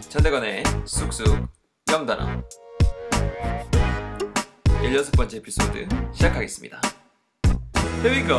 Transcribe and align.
전대건의 0.00 0.62
쑥쑥 0.86 1.48
영단어 1.90 2.42
16번째 4.64 5.36
에피소드 5.36 5.88
시작하겠습니다. 6.12 6.80
Here 8.02 8.20
we 8.20 8.26
go. 8.26 8.36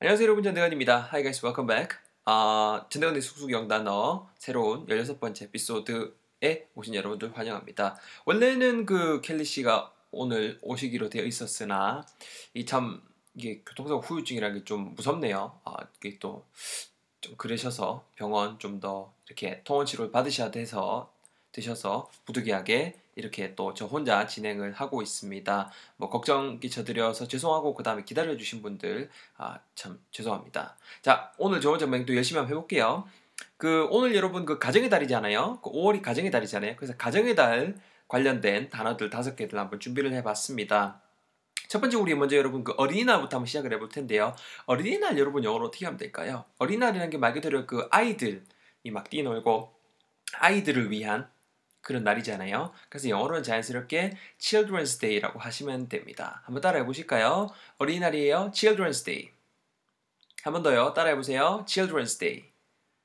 안녕하세요 0.00 0.24
여러분 0.26 0.42
전대건입니다. 0.42 1.08
Hi 1.12 1.22
guys, 1.22 1.44
welcome 1.44 1.66
back. 1.66 1.98
아, 2.24 2.86
전대건의 2.90 3.20
쑥쑥 3.22 3.50
영단어 3.52 4.30
새로운 4.38 4.86
16번째 4.86 5.42
에피소드에 5.44 6.68
오신 6.74 6.94
여러분들 6.94 7.36
환영합니다. 7.36 7.98
원래는 8.24 8.86
그 8.86 9.20
켈리 9.22 9.44
씨가 9.44 9.92
오늘 10.10 10.58
오시기로 10.62 11.08
되어 11.08 11.24
있었으나 11.24 12.04
이참 12.54 13.02
이게 13.34 13.62
교통사고 13.66 14.00
후유증이라는 14.02 14.58
게 14.58 14.64
좀 14.64 14.94
무섭네요. 14.94 15.60
아, 15.64 15.76
이게 15.98 16.18
또 16.20 16.46
좀 17.22 17.34
그러셔서 17.36 18.04
병원 18.16 18.58
좀 18.58 18.80
더 18.80 19.12
이렇게 19.26 19.62
통원 19.64 19.86
치료를 19.86 20.10
받으셔야 20.12 20.50
돼서 20.50 21.10
되셔서 21.52 22.10
부득이하게 22.26 22.98
이렇게 23.14 23.54
또 23.54 23.74
저 23.74 23.86
혼자 23.86 24.26
진행을 24.26 24.72
하고 24.72 25.02
있습니다. 25.02 25.70
뭐 25.98 26.08
걱정 26.10 26.58
끼쳐드려서 26.60 27.28
죄송하고 27.28 27.74
그 27.74 27.82
다음에 27.82 28.04
기다려주신 28.04 28.62
분들 28.62 29.10
아 29.38 29.58
참 29.74 29.98
죄송합니다. 30.10 30.76
자 31.02 31.32
오늘 31.38 31.60
저 31.60 31.70
혼자 31.70 31.86
맹도 31.86 32.14
열심히 32.16 32.38
한번 32.38 32.56
해볼게요. 32.56 33.04
그 33.56 33.86
오늘 33.90 34.14
여러분 34.14 34.44
그 34.44 34.58
가정의 34.58 34.90
달이잖아요. 34.90 35.60
그 35.62 35.70
5월이 35.70 36.02
가정의 36.02 36.30
달이잖아요. 36.30 36.76
그래서 36.76 36.96
가정의 36.96 37.34
달 37.36 37.76
관련된 38.08 38.68
단어들 38.70 39.10
다섯 39.10 39.36
개를 39.36 39.58
한번 39.58 39.78
준비를 39.80 40.12
해봤습니다. 40.14 41.00
첫 41.72 41.80
번째 41.80 41.96
우리 41.96 42.14
먼저 42.14 42.36
여러분 42.36 42.64
그 42.64 42.72
어린이날부터 42.76 43.38
한번 43.38 43.46
시작을 43.46 43.72
해볼 43.72 43.88
텐데요. 43.88 44.36
어린이날 44.66 45.16
여러분 45.16 45.42
영어로 45.42 45.68
어떻게 45.68 45.86
하면 45.86 45.96
될까요? 45.96 46.44
어린이날이라는 46.58 47.08
게 47.08 47.16
말 47.16 47.32
그대로 47.32 47.66
그 47.66 47.88
아이들이 47.90 48.42
막 48.92 49.08
뛰놀고 49.08 49.72
아이들을 50.34 50.90
위한 50.90 51.30
그런 51.80 52.04
날이잖아요. 52.04 52.74
그래서 52.90 53.08
영어로는 53.08 53.42
자연스럽게 53.42 54.18
Children's 54.38 55.00
Day라고 55.00 55.38
하시면 55.38 55.88
됩니다. 55.88 56.42
한번 56.44 56.60
따라해 56.60 56.84
보실까요? 56.84 57.48
어린이날이에요. 57.78 58.50
Children's 58.54 59.02
Day. 59.02 59.30
한번 60.42 60.62
더요. 60.62 60.92
따라해 60.92 61.16
보세요. 61.16 61.64
Children's 61.66 62.20
Day. 62.20 62.51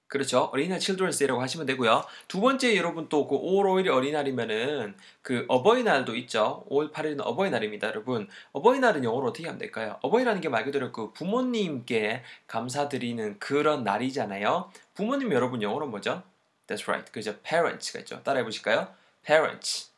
그렇죠. 0.07 0.49
어린이날 0.53 0.79
Children's 0.79 1.17
Day라고 1.19 1.41
하시면 1.41 1.65
되고요. 1.65 2.05
두 2.29 2.39
번째 2.39 2.77
여러분 2.77 3.09
또 3.09 3.27
그 3.27 3.35
5월 3.37 3.65
5일이 3.65 3.89
어린이날이면은 3.93 4.95
그 5.21 5.43
어버이날도 5.49 6.15
있죠. 6.17 6.65
5월 6.69 6.93
8일은 6.93 7.19
어버이날입니다, 7.25 7.87
여러분. 7.89 8.29
어버이날은 8.53 9.03
영어로 9.03 9.27
어떻게 9.27 9.45
하면 9.47 9.57
될까요? 9.59 9.99
어버이라는 10.01 10.39
게 10.39 10.47
말 10.47 10.63
그대로 10.63 10.93
그 10.93 11.11
부모님께 11.11 12.23
감사드리는 12.47 13.37
그런 13.39 13.83
날이잖아요. 13.83 14.71
부모님 14.93 15.31
여러분 15.33 15.61
영어로 15.61 15.87
뭐죠? 15.87 16.23
That's 16.67 16.83
right. 16.87 17.11
그죠? 17.11 17.35
Parents가 17.43 17.99
있죠. 17.99 18.23
따라해 18.23 18.45
보실까요? 18.45 18.87
Parents. 19.25 19.89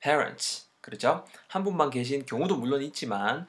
Parents. 0.00 0.66
그렇죠? 0.80 1.24
한 1.48 1.62
분만 1.62 1.90
계신 1.90 2.26
경우도 2.26 2.56
물론 2.56 2.82
있지만 2.82 3.46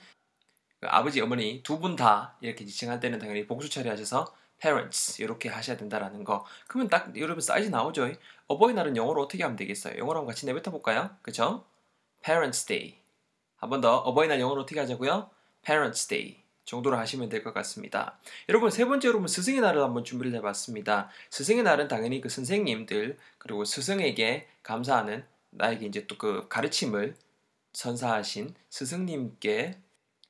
그 0.79 0.87
아버지, 0.89 1.21
어머니 1.21 1.63
두 1.63 1.79
분 1.79 1.95
다 1.95 2.35
이렇게 2.41 2.65
지칭할 2.65 2.99
때는 2.99 3.17
당연히 3.17 3.47
복수 3.47 3.67
처리하셔서 3.69 4.31
parents 4.59 5.21
이렇게 5.21 5.49
하셔야 5.49 5.77
된다라는 5.77 6.23
거. 6.23 6.45
그러면 6.67 6.89
딱 6.89 7.15
여러분 7.17 7.41
사이즈 7.41 7.69
나오죠. 7.69 8.11
어버이날은 8.47 8.95
영어로 8.97 9.21
어떻게 9.23 9.43
하면 9.43 9.55
되겠어요? 9.55 9.97
영어로 9.97 10.19
한번 10.19 10.33
같이 10.33 10.45
내뱉어 10.45 10.71
볼까요? 10.71 11.11
그렇죠? 11.21 11.65
Parents 12.23 12.65
Day. 12.65 12.97
한 13.57 13.69
번 13.69 13.81
더 13.81 13.97
어버이날 13.97 14.39
영어로 14.39 14.61
어떻게 14.61 14.79
하자고요? 14.79 15.29
Parents 15.63 16.07
Day. 16.07 16.43
정도로 16.65 16.97
하시면 16.97 17.29
될 17.29 17.43
것 17.43 17.53
같습니다. 17.53 18.19
여러분 18.49 18.69
세 18.69 18.83
번째 18.85 19.07
여러분 19.07 19.27
스승의 19.27 19.61
날을 19.61 19.81
한번 19.81 20.03
준비를 20.03 20.33
해봤습니다. 20.37 21.09
스승의 21.29 21.63
날은 21.63 21.87
당연히 21.87 22.19
그 22.19 22.27
선생님들 22.29 23.17
그리고 23.37 23.63
스승에게 23.65 24.47
감사하는 24.63 25.23
나에게 25.51 25.85
이제 25.85 26.05
또 26.07 26.17
그 26.17 26.47
가르침을 26.49 27.15
선사하신 27.73 28.53
스승님께 28.69 29.79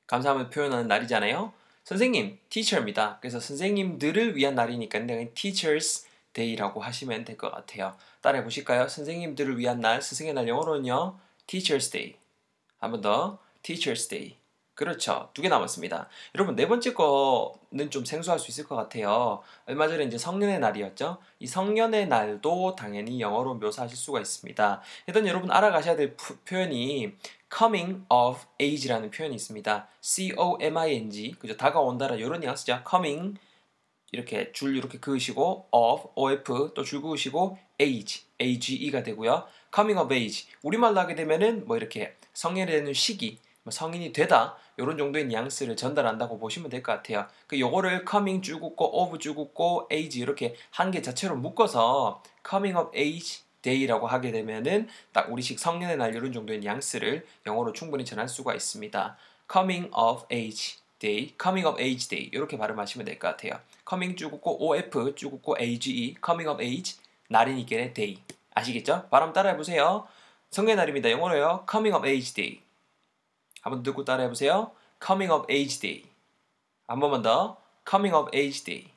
감사함을 0.06 0.50
표현하는 0.50 0.86
날이잖아요. 0.86 1.52
선생님, 1.88 2.38
teacher입니다. 2.50 3.16
그래서 3.22 3.40
선생님들을 3.40 4.36
위한 4.36 4.54
날이니까 4.54 4.98
당연히 5.06 5.30
teachers 5.32 6.06
day라고 6.34 6.82
하시면 6.82 7.24
될 7.24 7.38
것 7.38 7.50
같아요. 7.50 7.96
따라해 8.20 8.44
보실까요? 8.44 8.88
선생님들을 8.88 9.56
위한 9.58 9.80
날, 9.80 10.02
스승의 10.02 10.34
날 10.34 10.46
영어로는요. 10.48 11.18
teachers 11.46 11.88
day. 11.90 12.16
한 12.78 12.90
번 12.90 13.00
더. 13.00 13.38
teachers 13.62 14.06
day. 14.06 14.36
그렇죠. 14.78 15.28
두 15.34 15.42
개 15.42 15.48
남았습니다. 15.48 16.08
여러분, 16.36 16.54
네 16.54 16.68
번째 16.68 16.94
거는 16.94 17.90
좀 17.90 18.04
생소할 18.04 18.38
수 18.38 18.48
있을 18.52 18.62
것 18.62 18.76
같아요. 18.76 19.42
얼마 19.66 19.88
전에 19.88 20.04
이제 20.04 20.16
성년의 20.16 20.60
날이었죠. 20.60 21.18
이 21.40 21.48
성년의 21.48 22.06
날도 22.06 22.76
당연히 22.76 23.20
영어로 23.20 23.54
묘사하실 23.54 23.96
수가 23.98 24.20
있습니다. 24.20 24.80
일단 25.08 25.26
여러분 25.26 25.50
알아가셔야 25.50 25.96
될 25.96 26.14
푸, 26.16 26.36
표현이 26.44 27.12
coming 27.52 28.04
of 28.08 28.38
age라는 28.60 29.10
표현이 29.10 29.34
있습니다. 29.34 29.88
C-O-M-I-N-G. 30.00 31.32
그죠? 31.40 31.56
다가온다라 31.56 32.14
이런 32.14 32.38
뉘앙스죠. 32.38 32.84
coming 32.88 33.36
이렇게 34.12 34.52
줄 34.52 34.76
이렇게 34.76 35.00
그으시고 35.00 35.66
of 35.72 36.10
of 36.14 36.72
또 36.74 36.84
줄 36.84 37.02
그으시고 37.02 37.58
age 37.80 38.26
age가 38.40 39.02
되고요. 39.02 39.44
coming 39.74 40.00
of 40.00 40.14
age 40.14 40.46
우리말로 40.62 41.00
하게 41.00 41.16
되면은 41.16 41.66
뭐 41.66 41.76
이렇게 41.76 42.14
성년이 42.32 42.70
되는 42.70 42.92
시기 42.92 43.40
뭐 43.40 43.47
성인이 43.70 44.12
되다 44.12 44.56
이런 44.76 44.96
정도의 44.98 45.26
뉘앙스를 45.26 45.76
전달한다고 45.76 46.38
보시면 46.38 46.70
될 46.70 46.82
것 46.82 46.92
같아요. 46.92 47.26
그 47.46 47.58
요거를 47.58 48.04
coming 48.08 48.42
줄 48.42 48.60
긋고 48.60 49.02
of 49.02 49.18
줄 49.18 49.34
긋고 49.34 49.88
age 49.92 50.20
이렇게 50.20 50.54
한 50.70 50.90
개 50.90 51.02
자체로 51.02 51.36
묶어서 51.36 52.22
coming 52.48 52.78
of 52.78 52.96
age 52.96 53.42
day라고 53.62 54.06
하게 54.06 54.30
되면은 54.30 54.88
딱 55.12 55.30
우리식 55.32 55.58
성년의 55.58 55.96
날 55.96 56.14
이런 56.14 56.32
정도의 56.32 56.60
뉘앙스를 56.60 57.26
영어로 57.46 57.72
충분히 57.72 58.04
전할 58.04 58.28
수가 58.28 58.54
있습니다. 58.54 59.16
coming 59.52 59.90
of 59.96 60.24
age 60.32 60.78
day, 61.00 61.34
coming 61.40 61.66
of 61.68 61.80
age 61.82 62.08
day 62.08 62.30
이렇게 62.32 62.56
발음하시면 62.56 63.04
될 63.04 63.18
것 63.18 63.28
같아요. 63.28 63.60
coming 63.88 64.16
쭉 64.16 64.30
긋고 64.30 64.74
of 64.74 65.14
쭉 65.16 65.30
긋고 65.30 65.56
age, 65.60 66.14
coming 66.24 66.48
of 66.48 66.62
age 66.62 66.96
날이니까 67.28 67.92
day 67.92 68.18
아시겠죠? 68.54 69.08
발음 69.10 69.32
따라해 69.32 69.56
보세요. 69.56 70.06
성년의 70.50 70.76
날입니다. 70.76 71.10
영어로요. 71.10 71.66
coming 71.70 71.94
of 71.96 72.08
age 72.08 72.32
day 72.34 72.60
한번 73.60 73.82
듣고 73.82 74.04
따라해 74.04 74.28
보세요. 74.28 74.72
coming 75.04 75.32
of 75.32 75.46
age 75.50 75.80
day 75.80 76.04
한 76.86 77.00
번만 77.00 77.22
더 77.22 77.58
coming 77.88 78.14
of 78.16 78.30
age 78.34 78.64
day 78.64 78.90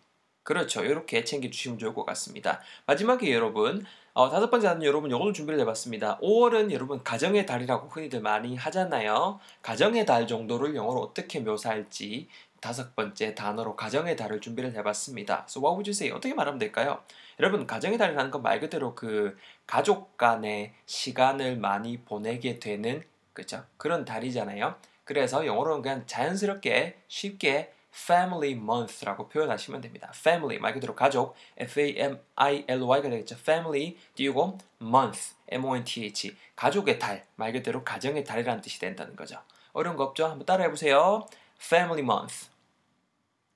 그렇죠. 0.44 0.84
이렇게 0.84 1.24
챙겨주시면 1.24 1.78
좋을 1.78 1.94
것 1.94 2.04
같습니다. 2.06 2.60
마지막에 2.88 3.32
여러분 3.34 3.86
어, 4.14 4.30
다섯 4.30 4.50
번째 4.50 4.68
단은 4.68 4.84
여러분 4.84 5.12
요거를 5.12 5.34
준비를 5.34 5.60
해봤습니다. 5.62 6.20
5월은 6.20 6.72
여러분 6.72 7.04
가정의 7.04 7.46
달이라고 7.46 7.88
흔히들 7.90 8.22
많이 8.22 8.56
하잖아요. 8.56 9.40
가정의 9.62 10.06
달 10.06 10.28
정도를 10.28 10.76
영어로 10.76 11.00
어떻게 11.00 11.40
묘사할지 11.40 12.28
다섯 12.60 12.96
번째 12.96 13.34
단어로 13.36 13.76
가정의 13.76 14.16
달을 14.18 14.42
준비를 14.42 14.74
해봤습니다. 14.76 15.46
So 15.48 15.62
what 15.62 15.76
would 15.78 15.90
you 15.90 15.94
say? 15.96 16.12
어떻게 16.12 16.34
말하면 16.34 16.60
될까요? 16.60 17.02
여러분 17.40 17.66
가정의 17.66 17.98
달이라는 17.98 18.32
건 18.32 18.42
말 18.42 18.60
그대로 18.60 18.96
그 18.96 19.38
가족 19.68 20.18
간의 20.18 20.74
시간을 20.88 21.58
많이 21.58 21.98
보내게 22.02 22.60
되는 22.60 23.04
그죠 23.34 23.64
그런 23.78 24.06
달이잖아요. 24.06 24.75
그래서 25.03 25.46
영어로는 25.46 25.81
그냥 25.81 26.06
자연스럽게 26.06 26.97
쉽게 27.08 27.74
family 27.94 28.52
month라고 28.52 29.28
표현하시면 29.28 29.81
됩니다. 29.81 30.12
family 30.16 30.59
말 30.59 30.74
그대로 30.74 30.96
가족 30.96 31.36
F-A-M-I-L-Y가 31.58 33.09
되겠죠. 33.09 33.36
family 33.36 33.97
띄우고 34.16 34.58
month 34.81 35.36
M-O-N-T-H 35.50 36.36
가족의 36.56 37.00
달 37.00 37.25
말 37.36 37.52
그대로 37.52 37.84
가정의 37.84 38.24
달이라는 38.24 38.62
뜻이 38.62 38.80
된다는 38.80 39.16
거죠. 39.16 39.42
어려운 39.74 39.98
거 39.98 40.03
없죠? 40.06 40.25
한번 40.25 40.46
따라해 40.46 40.69
보세요. 40.69 41.25
family 41.62 42.02
month 42.02 42.50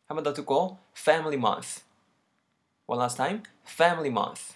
한번 0.08 0.24
더 0.24 0.34
듣고 0.34 0.78
family 0.98 1.38
month 1.38 1.84
one 2.88 3.00
last 3.00 3.18
time 3.18 3.42
family 3.68 4.10
month 4.10 4.56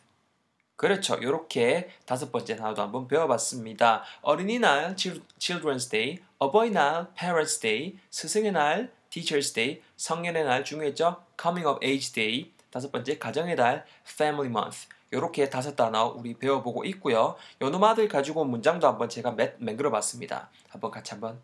그렇죠. 0.80 1.16
이렇게 1.16 1.90
다섯 2.06 2.32
번째 2.32 2.56
단어도 2.56 2.82
한번 2.82 3.10
배워봤습니다. 3.10 4.02
어린이날 4.22 4.96
Children's 4.96 5.92
Day, 5.92 6.20
어버이날 6.38 7.14
Parents 7.16 7.60
Day, 7.60 7.98
스승의 8.10 8.54
날 8.54 8.90
Teacher's 9.10 9.54
Day, 9.54 9.82
성년의 9.98 10.46
날 10.46 10.64
중요했죠? 10.64 11.22
Coming 11.38 11.68
of 11.68 11.86
Age 11.86 12.14
Day, 12.14 12.54
다섯 12.72 12.94
번째 12.94 13.18
가정의 13.18 13.58
달 13.58 13.86
Family 14.10 14.48
Month. 14.48 14.88
이렇게 15.12 15.50
다섯 15.50 15.76
단어 15.76 16.16
우리 16.16 16.34
배워보고 16.36 16.86
있고요. 16.86 17.36
요놈아들 17.62 18.08
가지고 18.08 18.44
온 18.44 18.50
문장도 18.50 18.88
한번 18.88 19.10
제가 19.10 19.32
매, 19.32 19.54
맹글어봤습니다. 19.58 20.50
한번 20.70 20.92
같이 20.92 21.12
한번 21.12 21.42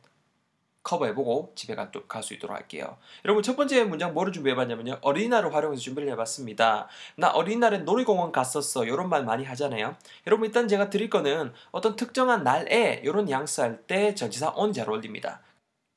커버해보고 0.86 1.52
집에 1.56 1.76
갈 1.76 1.92
수 2.24 2.34
있도록 2.34 2.56
할게요. 2.56 2.98
여러분 3.26 3.44
첫 3.44 3.56
번째 3.58 3.84
문장 3.84 4.14
뭐를 4.14 4.32
준비해봤냐면요. 4.32 5.00
어린이날을 5.02 5.54
활용해서 5.54 5.82
준비를 5.82 6.10
해봤습니다. 6.12 6.88
나 7.18 7.32
어린이날에 7.32 7.80
놀이공원 7.80 8.32
갔었어. 8.32 8.86
이런 8.86 9.10
말 9.10 9.26
많이 9.26 9.44
하잖아요. 9.44 9.96
여러분 10.28 10.46
일단 10.46 10.68
제가 10.70 10.90
드릴 10.90 11.10
거는 11.10 11.52
어떤 11.72 11.96
특정한 11.98 12.44
날에 12.44 13.02
이런 13.04 13.30
양수할 13.30 13.84
때 13.88 14.16
전치사 14.16 14.54
on 14.56 14.72
잘 14.72 14.90
어울립니다. 14.90 15.42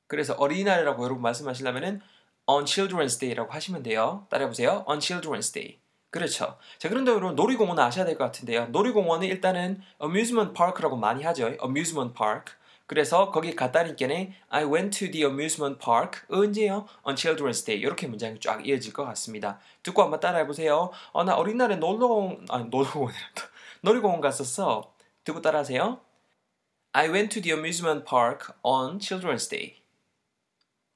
그래서 0.08 0.34
어린이날이라고 0.34 1.04
여러분 1.04 1.22
말씀하시려면은 1.22 2.00
on 2.46 2.64
Children's 2.64 3.20
Day라고 3.20 3.52
하시면 3.52 3.82
돼요. 3.82 4.26
따라해보세요. 4.30 4.84
on 4.88 4.98
Children's 5.00 5.52
Day. 5.52 5.78
그렇죠. 6.10 6.56
자, 6.78 6.88
그런데 6.88 7.12
여러분 7.12 7.36
놀이공원 7.36 7.78
아셔야 7.78 8.06
될 8.06 8.16
것 8.16 8.24
같은데요. 8.24 8.68
놀이공원은 8.68 9.28
일단은 9.28 9.82
amusement 10.02 10.54
park라고 10.56 10.96
많이 10.96 11.22
하죠. 11.22 11.48
amusement 11.62 12.14
park. 12.16 12.54
그래서 12.88 13.30
거기 13.30 13.54
갔다니까는 13.54 14.32
I 14.48 14.64
went 14.64 14.98
to 14.98 15.10
the 15.12 15.24
amusement 15.24 15.78
park. 15.78 16.22
언제요? 16.30 16.88
On 17.04 17.14
Children's 17.14 17.64
Day. 17.64 17.78
이렇게 17.80 18.06
문장이 18.06 18.40
쫙 18.40 18.66
이어질 18.66 18.94
것 18.94 19.04
같습니다. 19.04 19.60
듣고 19.82 20.02
한번 20.02 20.20
따라해 20.20 20.46
보세요. 20.46 20.90
어, 21.12 21.22
나 21.22 21.36
어린 21.36 21.58
날에 21.58 21.76
놀러공 21.76 22.46
아니 22.48 22.64
놀러공원이란다. 22.70 23.42
놀이공원 23.82 24.22
갔었어. 24.22 24.94
듣고 25.22 25.42
따라하세요. 25.42 26.00
I 26.94 27.08
went 27.10 27.28
to 27.34 27.42
the 27.42 27.52
amusement 27.54 28.06
park 28.08 28.54
on 28.62 28.98
Children's 28.98 29.50
Day. 29.50 29.76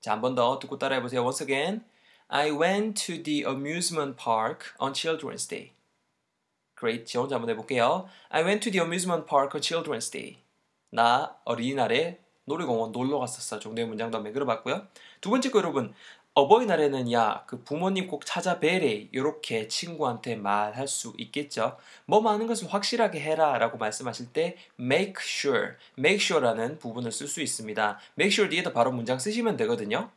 자, 0.00 0.12
한 0.12 0.22
번 0.22 0.34
더 0.34 0.58
듣고 0.58 0.78
따라해 0.78 1.02
보세요. 1.02 1.22
Once 1.22 1.44
again. 1.44 1.84
I 2.28 2.50
went 2.50 3.04
to 3.04 3.22
the 3.22 3.44
amusement 3.44 4.16
park 4.16 4.72
on 4.80 4.94
Children's 4.94 5.46
Day. 5.46 5.74
Great. 6.80 7.04
저 7.04 7.20
혼자 7.20 7.36
한번 7.36 7.50
해볼게요. 7.50 8.08
I 8.30 8.42
went 8.42 8.62
to 8.62 8.72
the 8.72 8.82
amusement 8.82 9.28
park 9.28 9.54
on 9.54 9.60
Children's 9.60 10.10
Day. 10.10 10.38
나 10.92 11.36
어린이날에 11.44 12.20
놀이공원 12.44 12.92
놀러 12.92 13.18
갔었어 13.18 13.58
정도의 13.58 13.88
문장도 13.88 14.18
한번 14.18 14.32
들어봤고요. 14.32 14.86
두 15.20 15.30
번째 15.30 15.50
거 15.50 15.58
여러분 15.58 15.94
어버이날에는 16.34 17.12
야 17.12 17.44
그 17.46 17.62
부모님 17.64 18.08
꼭 18.08 18.24
찾아뵈래 18.26 19.08
이렇게 19.12 19.68
친구한테 19.68 20.36
말할 20.36 20.86
수 20.88 21.12
있겠죠. 21.18 21.76
뭐 22.06 22.20
많은 22.20 22.46
것을 22.46 22.72
확실하게 22.72 23.20
해라 23.20 23.58
라고 23.58 23.78
말씀하실 23.78 24.32
때 24.32 24.56
make 24.80 25.14
sure, 25.20 25.74
make 25.98 26.24
sure라는 26.24 26.78
부분을 26.78 27.10
쓸 27.12 27.26
수 27.26 27.40
있습니다. 27.42 27.98
make 28.18 28.32
sure 28.34 28.50
뒤에다 28.50 28.72
바로 28.72 28.92
문장 28.92 29.18
쓰시면 29.18 29.56
되거든요. 29.58 30.10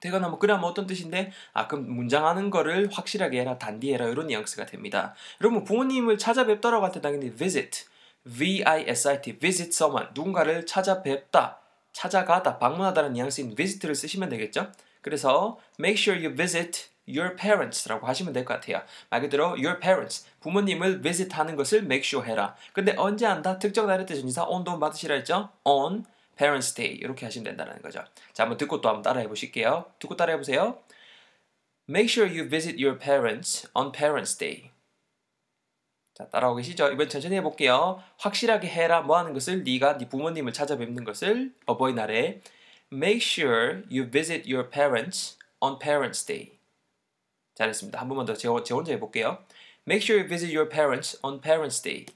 되거나 0.00 0.28
뭐 0.28 0.38
그러면 0.38 0.64
어떤 0.64 0.86
뜻인데 0.86 1.32
아 1.52 1.66
그럼 1.66 1.88
문장하는 1.88 2.50
거를 2.50 2.88
확실하게 2.92 3.40
해라 3.40 3.58
단디해라 3.58 4.08
이런 4.08 4.26
뉘앙스가 4.26 4.66
됩니다. 4.66 5.14
여러분 5.40 5.64
부모님을 5.64 6.18
찾아뵙더라고 6.18 6.84
할 6.84 6.92
때 6.92 7.00
당연히 7.00 7.34
visit 7.34 7.84
V-I-S-I-T, 8.26 9.38
visit 9.38 9.70
someone, 9.74 10.08
누군가를 10.14 10.66
찾아뵙다, 10.66 11.60
찾아가다, 11.92 12.58
방문하다는 12.58 13.12
뉘앙스인 13.12 13.54
visit를 13.54 13.94
쓰시면 13.94 14.28
되겠죠? 14.30 14.72
그래서 15.02 15.58
make 15.78 16.00
sure 16.00 16.18
you 16.18 16.34
visit 16.34 16.86
your 17.06 17.36
parents라고 17.36 18.06
하시면 18.06 18.32
될 18.32 18.44
것 18.44 18.54
같아요. 18.54 18.82
말 19.10 19.20
그대로 19.20 19.48
your 19.48 19.78
parents, 19.78 20.26
부모님을 20.40 21.02
visit 21.02 21.34
하는 21.34 21.54
것을 21.56 21.80
make 21.80 22.02
sure 22.02 22.26
해라. 22.28 22.56
근데 22.72 22.94
언제 22.96 23.26
한다? 23.26 23.58
특정 23.58 23.86
날의 23.86 24.06
때 24.06 24.14
전치사 24.14 24.44
on 24.44 24.64
돈 24.64 24.80
받으시라 24.80 25.14
했죠? 25.16 25.50
on 25.64 26.06
parents 26.36 26.74
day 26.74 26.96
이렇게 26.96 27.26
하시면 27.26 27.44
된다는 27.44 27.80
거죠. 27.82 28.02
자, 28.32 28.44
한번 28.44 28.56
듣고 28.56 28.80
또 28.80 28.88
한번 28.88 29.02
따라해 29.02 29.28
보실게요. 29.28 29.84
듣고 29.98 30.16
따라해 30.16 30.38
보세요. 30.38 30.78
Make 31.88 32.08
sure 32.08 32.26
you 32.26 32.48
visit 32.48 32.82
your 32.82 32.98
parents 32.98 33.68
on 33.74 33.92
parents 33.92 34.36
day. 34.38 34.73
자, 36.14 36.28
따라오고 36.28 36.58
계시죠? 36.58 36.90
이번 36.92 37.08
천천히 37.08 37.34
해볼게요. 37.36 38.00
확실하게 38.18 38.68
해라 38.68 39.00
뭐 39.00 39.18
하는 39.18 39.32
것을 39.32 39.64
네가 39.64 39.98
네 39.98 40.08
부모님을 40.08 40.52
찾아뵙는 40.52 41.02
것을 41.04 41.52
어버이날에 41.66 42.40
Make 42.92 43.20
sure 43.20 43.82
you 43.90 44.08
visit 44.08 44.52
your 44.52 44.70
parents 44.70 45.36
on 45.60 45.78
Parents' 45.80 46.24
Day. 46.26 46.52
잘했습니다. 47.54 48.00
한 48.00 48.08
번만 48.08 48.26
더제 48.26 48.46
혼자 48.48 48.92
해볼게요. 48.92 49.38
Make 49.88 50.04
sure 50.04 50.20
you 50.20 50.28
visit 50.28 50.56
your 50.56 50.68
parents 50.68 51.18
on 51.22 51.40
Parents' 51.40 51.82
Day. 51.82 52.06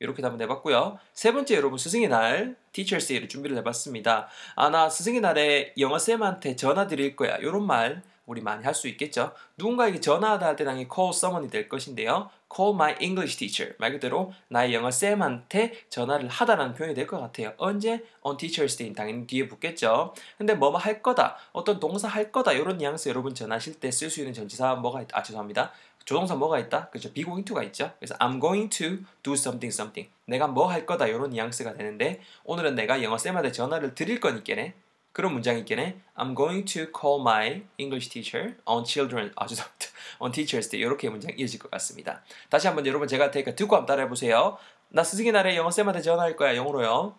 이렇게 0.00 0.22
한번 0.22 0.40
해봤고요. 0.42 0.98
세 1.12 1.32
번째 1.32 1.56
여러분 1.56 1.78
스승의 1.78 2.08
날 2.08 2.56
Teachers 2.72 3.06
Day를 3.08 3.28
준비를 3.28 3.56
해봤습니다. 3.58 4.28
아 4.54 4.70
나 4.70 4.88
스승의 4.88 5.20
날에 5.20 5.74
영어 5.78 5.98
쌤한테 5.98 6.56
전화 6.56 6.86
드릴 6.86 7.16
거야. 7.16 7.36
이런 7.36 7.66
말 7.66 8.02
우리 8.26 8.40
많이 8.40 8.62
할 8.64 8.74
수 8.74 8.88
있겠죠. 8.88 9.32
누군가에게 9.56 10.00
전화하다 10.00 10.46
할 10.46 10.56
때 10.56 10.64
당연히 10.64 10.86
call 10.92 11.10
someone이 11.14 11.48
될 11.50 11.68
것인데요. 11.68 12.28
call 12.54 12.74
my 12.74 12.96
English 13.00 13.38
teacher 13.38 13.74
말 13.78 13.92
그대로 13.92 14.32
나의 14.48 14.74
영어 14.74 14.90
쌤한테 14.90 15.72
전화를 15.88 16.28
하다라는 16.28 16.74
표현이 16.74 16.94
될 16.94 17.06
것 17.06 17.18
같아요. 17.20 17.54
언제? 17.56 18.04
on 18.22 18.36
teacher's 18.36 18.76
day 18.76 18.92
당연히 18.92 19.26
뒤에 19.26 19.48
붙겠죠. 19.48 20.12
근데 20.36 20.54
뭐뭐 20.54 20.76
할 20.78 21.02
거다, 21.02 21.36
어떤 21.52 21.80
동사 21.80 22.08
할 22.08 22.30
거다 22.32 22.52
이런 22.52 22.78
뉘앙스 22.78 23.08
여러분 23.08 23.34
전하실 23.34 23.80
때 23.80 23.88
쓸 23.88 24.10
수 24.10 24.20
있는 24.20 24.34
전치사 24.34 24.74
뭐가 24.74 25.02
있다? 25.02 25.18
아 25.18 25.22
죄송합니다. 25.22 25.72
조동사 26.04 26.36
뭐가 26.36 26.58
있다? 26.60 26.88
그렇죠. 26.90 27.12
be 27.12 27.24
going 27.24 27.44
to가 27.44 27.64
있죠. 27.64 27.90
그래서 27.98 28.14
I'm 28.18 28.40
going 28.40 28.68
to 28.70 28.98
do 29.24 29.32
something 29.32 29.74
something. 29.74 30.08
내가 30.26 30.46
뭐 30.46 30.66
할 30.68 30.86
거다 30.86 31.06
이런 31.08 31.30
뉘앙스가 31.30 31.74
되는데 31.74 32.20
오늘은 32.44 32.74
내가 32.76 33.02
영어 33.02 33.18
쌤한테 33.18 33.50
전화를 33.50 33.94
드릴 33.96 34.20
거니까네. 34.20 34.74
그런 35.16 35.32
문장이 35.32 35.60
있겠네. 35.60 35.98
I'm 36.14 36.36
going 36.36 36.70
to 36.74 36.92
call 36.92 37.22
my 37.22 37.62
English 37.78 38.10
teacher 38.10 38.54
on 38.66 38.84
children. 38.84 39.32
아 39.36 39.46
죄송합니다. 39.46 39.86
on 40.20 40.30
teachers 40.30 40.68
day 40.68 40.86
이렇게 40.86 41.08
문장 41.08 41.32
이어질 41.38 41.58
것 41.58 41.70
같습니다. 41.70 42.22
다시 42.50 42.66
한번 42.66 42.84
여러분 42.84 43.08
제가 43.08 43.30
테니까 43.30 43.54
듣고 43.54 43.76
한번 43.76 43.86
따라해 43.86 44.10
보세요. 44.10 44.58
나 44.90 45.02
스승의 45.02 45.32
날에 45.32 45.56
영어 45.56 45.70
쌤한테 45.70 46.02
전화할 46.02 46.36
거야 46.36 46.54
영어로요. 46.54 47.18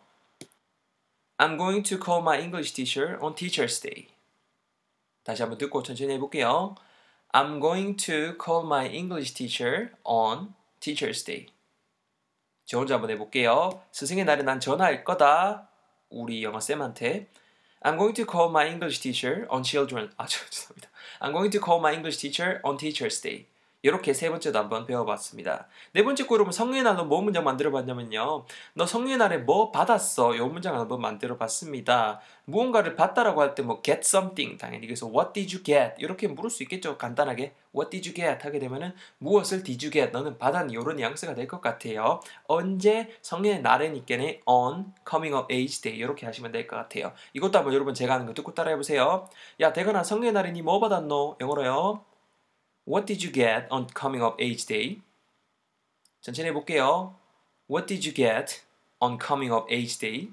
I'm 1.39 1.57
going 1.57 1.81
to 1.89 1.97
call 1.97 2.21
my 2.21 2.39
English 2.39 2.75
teacher 2.75 3.17
on 3.19 3.33
teachers 3.33 3.81
day. 3.81 4.09
다시 5.23 5.41
한번 5.41 5.57
듣고 5.57 5.81
천천히 5.81 6.13
해볼게요. 6.13 6.75
I'm 7.33 7.59
going 7.59 7.97
to 7.97 8.37
call 8.39 8.63
my 8.63 8.85
English 8.85 9.33
teacher 9.33 9.89
on 10.03 10.53
teachers 10.79 11.23
day. 11.23 11.47
저 12.63 12.77
혼자 12.77 12.93
한번 12.93 13.09
해볼게요. 13.09 13.81
스승의 13.91 14.25
날에 14.25 14.43
난 14.43 14.59
전화할 14.59 15.03
거다. 15.03 15.71
우리 16.11 16.43
영어 16.43 16.59
쌤한테. 16.59 17.31
I'm 17.82 17.96
going 17.96 18.14
to 18.14 18.24
call 18.24 18.48
my 18.48 18.66
English 18.68 19.00
teacher 19.00 19.46
on 19.50 19.62
children. 19.64 20.10
아, 20.16 20.26
죄송합니다. 20.26 20.88
I'm 21.20 21.32
going 21.32 21.50
to 21.50 21.60
call 21.60 21.80
my 21.80 21.92
English 21.92 22.18
teacher 22.18 22.60
on 22.62 22.76
Teacher's 22.78 23.20
Day. 23.20 23.46
이렇게 23.83 24.13
세 24.13 24.29
번째도 24.29 24.57
한번 24.57 24.85
배워봤습니다. 24.85 25.67
네 25.93 26.03
번째 26.03 26.25
거 26.25 26.35
여러분 26.35 26.51
성령의 26.51 26.83
날로 26.83 27.05
뭐 27.05 27.21
문장 27.21 27.43
만들어봤냐면요. 27.43 28.45
너 28.73 28.85
성령의 28.85 29.17
날에 29.17 29.37
뭐 29.37 29.71
받았어? 29.71 30.35
이 30.35 30.39
문장 30.39 30.77
한번 30.79 30.99
만들어봤습니다. 31.01 32.19
무언가를 32.45 32.95
받다라고 32.95 33.41
할 33.41 33.53
때 33.55 33.61
뭐 33.63 33.81
get 33.83 33.99
something 34.03 34.57
당연히 34.57 34.87
그래서 34.87 35.07
what 35.07 35.31
did 35.33 35.55
you 35.55 35.63
get 35.63 35.93
이렇게 35.99 36.27
물을 36.27 36.49
수 36.49 36.63
있겠죠. 36.63 36.97
간단하게 36.97 37.53
what 37.75 37.89
did 37.91 38.09
you 38.09 38.15
get 38.15 38.43
하게 38.43 38.59
되면은 38.59 38.93
무엇을 39.19 39.63
did 39.63 39.85
you 39.85 39.91
get 39.91 40.11
너는 40.11 40.37
받았니 40.37 40.73
이런 40.73 40.95
뉘앙스가 40.95 41.35
될 41.35 41.47
것 41.47 41.61
같아요. 41.61 42.19
언제 42.47 43.15
성령의 43.21 43.61
날에니까는 43.61 44.39
on 44.45 44.93
coming 45.07 45.35
of 45.35 45.53
age 45.53 45.81
day 45.81 45.97
이렇게 45.99 46.25
하시면 46.25 46.51
될 46.51 46.67
것 46.67 46.75
같아요. 46.75 47.13
이것도 47.33 47.57
한번 47.59 47.73
여러분 47.73 47.93
제가 47.93 48.15
하는 48.15 48.25
거 48.25 48.33
듣고 48.33 48.53
따라해 48.53 48.75
보세요. 48.75 49.29
야 49.59 49.71
대건아 49.71 50.03
성령의 50.03 50.33
날이니 50.33 50.61
뭐 50.63 50.79
받았노? 50.79 51.37
영어로요. 51.39 52.16
What 52.87 53.05
did 53.05 53.21
you 53.21 53.33
get 53.33 53.67
on 53.69 53.87
coming 53.93 54.23
of 54.23 54.37
age 54.39 54.65
day? 54.65 55.01
천천히 56.21 56.47
해볼게요. 56.47 57.15
What 57.69 57.85
did 57.85 58.07
you 58.07 58.15
get 58.15 58.61
on 59.01 59.19
coming 59.19 59.53
of 59.53 59.67
age 59.69 59.99
day? 59.99 60.31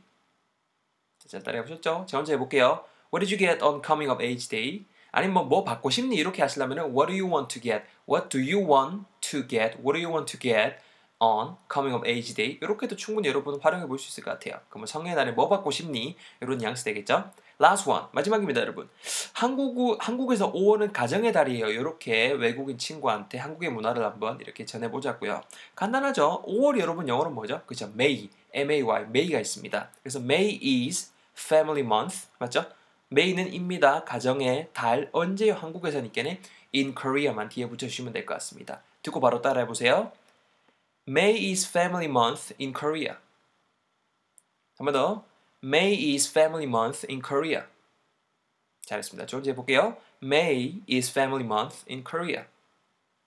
자, 1.26 1.40
따라해 1.40 1.64
보셨죠? 1.64 2.06
제 2.06 2.16
혼자 2.16 2.32
해볼게요. 2.34 2.84
What 3.12 3.26
did 3.26 3.34
you 3.34 3.38
get 3.38 3.60
on 3.60 3.82
coming 3.84 4.08
of 4.08 4.22
age 4.22 4.48
day? 4.48 4.84
아니면 5.10 5.34
뭐, 5.34 5.44
뭐 5.44 5.64
받고 5.64 5.90
싶니? 5.90 6.14
이렇게 6.14 6.42
하시려면 6.42 6.78
What 6.94 7.10
do 7.10 7.18
you 7.18 7.26
want 7.26 7.48
to 7.48 7.60
get? 7.60 7.86
What 8.06 8.28
do 8.28 8.40
you 8.40 8.64
want 8.64 9.06
to 9.20 9.42
get? 9.48 9.74
What 9.82 9.94
do 9.94 9.98
you 9.98 10.12
want 10.12 10.30
to 10.30 10.38
get 10.38 10.78
on 11.20 11.56
coming 11.72 11.94
of 11.94 12.06
age 12.06 12.34
day? 12.34 12.58
이렇게도 12.60 12.96
충분히 12.96 13.28
여러분 13.28 13.58
활용해 13.60 13.86
볼 13.86 13.98
수 13.98 14.08
있을 14.08 14.24
것 14.24 14.32
같아요. 14.32 14.60
그러면 14.68 14.86
성의 14.86 15.14
날에 15.14 15.32
뭐 15.32 15.48
받고 15.48 15.70
싶니? 15.70 16.16
이런 16.40 16.58
뉘앙스 16.58 16.84
되겠죠? 16.84 17.30
Last 17.62 17.88
one 17.88 18.06
마지막입니다 18.12 18.60
여러분. 18.60 18.88
한국 19.32 19.96
한국에서 20.00 20.52
5월은 20.52 20.92
가정의 20.92 21.32
달이에요. 21.32 21.68
이렇게 21.68 22.32
외국인 22.32 22.76
친구한테 22.78 23.38
한국의 23.38 23.70
문화를 23.70 24.04
한번 24.04 24.40
이렇게 24.40 24.64
전해보자고요. 24.66 25.40
간단하죠? 25.76 26.42
5월 26.46 26.80
여러분 26.80 27.06
영어로 27.08 27.30
뭐죠? 27.30 27.62
그죠? 27.66 27.90
May 27.94 28.28
M-A-Y 28.52 29.02
May가 29.04 29.38
있습니다. 29.40 29.88
그래서 30.02 30.18
May 30.18 30.60
is 30.62 31.12
family 31.36 31.82
month 31.82 32.26
맞죠? 32.38 32.64
May는 33.12 33.52
입니다. 33.52 34.02
가정의 34.04 34.68
달 34.72 35.08
언제요? 35.12 35.54
한국에서니까는 35.54 36.38
in 36.74 36.94
Korea만 36.94 37.48
뒤에 37.48 37.68
붙여주시면 37.68 38.12
될 38.12 38.26
것 38.26 38.34
같습니다. 38.34 38.82
듣고 39.02 39.20
바로 39.20 39.40
따라해 39.42 39.66
보세요 39.66 40.10
May 41.06 41.50
is 41.50 41.68
family 41.68 42.06
month 42.06 42.54
in 42.58 42.72
Korea 42.72 43.16
한 44.78 44.86
번 44.86 44.92
더 44.92 45.24
May 45.64 45.94
is 45.94 46.30
family 46.30 46.66
month 46.66 47.06
in 47.10 47.22
Korea. 47.22 47.62
잘했습니다. 48.84 49.24
좋은 49.24 49.46
해볼게요. 49.46 49.96
May 50.22 50.82
is 50.90 51.10
family 51.10 51.42
month 51.42 51.86
in 51.90 52.04
Korea. 52.04 52.44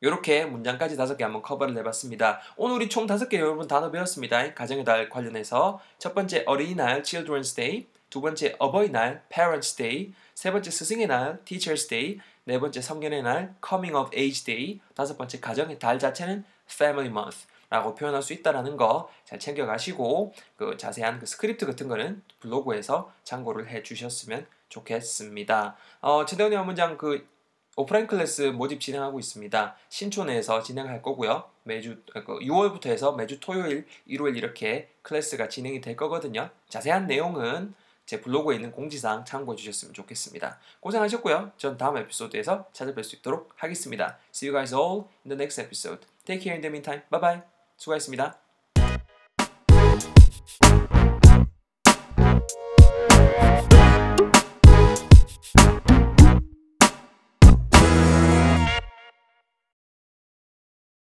이렇게 0.02 0.46
문장까지 0.46 0.96
다섯 0.96 1.18
개 1.18 1.24
한번 1.24 1.42
커버를 1.42 1.76
해봤습니다. 1.78 2.40
오늘 2.56 2.76
우리 2.76 2.90
총 2.90 3.08
다섯 3.08 3.28
개 3.28 3.40
여러분 3.40 3.68
단어 3.68 3.90
배웠습니다. 3.90 4.54
가정의 4.54 4.86
달 4.86 5.10
관련해서 5.10 5.82
첫 5.98 6.14
번째 6.14 6.44
어린이날 6.46 7.02
Children's 7.02 7.56
Day, 7.56 7.88
두 8.12 8.22
번째 8.22 8.56
어버이날 8.60 9.24
Parents 9.30 9.76
Day, 9.76 10.14
세 10.36 10.52
번째 10.52 10.70
스승의 10.70 11.08
날 11.08 11.44
Teachers 11.44 11.88
Day, 11.88 12.20
네 12.44 12.60
번째 12.60 12.82
성년의 12.82 13.24
날 13.24 13.56
Coming 13.68 13.98
of 13.98 14.16
Age 14.16 14.44
Day, 14.44 14.80
다섯 14.94 15.18
번째 15.18 15.40
가정의 15.40 15.80
달 15.80 15.98
자체는 15.98 16.46
Family 16.70 17.10
Month. 17.10 17.48
라고 17.70 17.96
표현할 17.96 18.22
수 18.22 18.34
있다라는 18.34 18.78
거 18.78 19.10
잘 19.28 19.40
챙겨가시고 19.40 20.34
그 20.56 20.78
자세한 20.78 21.20
그 21.20 21.26
스크립트 21.26 21.66
같은 21.66 21.90
거는 21.90 22.24
블로그에서 22.40 23.12
참고를 23.26 23.68
해 23.68 23.84
주셨으면 23.84 24.48
좋겠습니다. 24.70 25.76
어, 26.00 26.26
최대훈의 26.26 26.64
문장 26.66 26.98
그 26.98 27.28
오프라인 27.76 28.08
클래스 28.08 28.42
모집 28.54 28.80
진행하고 28.80 29.20
있습니다. 29.20 29.76
신촌에서 29.90 30.64
진행할 30.64 31.02
거고요. 31.02 31.44
매주 31.64 32.02
6월부터 32.06 32.88
해서 32.88 33.12
매주 33.12 33.40
토요일, 33.42 33.86
일요일 34.06 34.38
이렇게 34.38 34.90
클래스가 35.02 35.50
진행이 35.50 35.82
될 35.82 35.98
거거든요. 35.98 36.50
자세한 36.70 37.06
내용은 37.08 37.76
제 38.06 38.22
블로그에 38.22 38.56
있는 38.56 38.72
공지사항 38.72 39.26
참고해 39.26 39.58
주셨으면 39.58 39.94
좋겠습니다. 39.94 40.58
고생하셨고요. 40.80 41.52
전 41.58 41.78
다음 41.78 41.98
에피소드에서 41.98 42.68
찾아뵐 42.72 43.04
수 43.04 43.18
있도록 43.18 43.52
하겠습니다. 43.58 44.18
See 44.34 44.50
you 44.50 44.58
guys 44.58 44.74
all 44.74 45.10
in 45.26 45.30
the 45.30 45.36
next 45.36 45.62
episode. 45.62 46.08
Take 46.26 46.42
care 46.42 46.56
in 46.56 46.62
the 46.62 46.70
meantime. 46.72 47.04
Bye 47.12 47.20
bye. 47.20 47.57
수고했습니다. 47.78 48.42